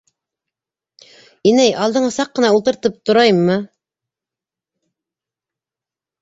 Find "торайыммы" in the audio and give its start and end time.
3.11-3.59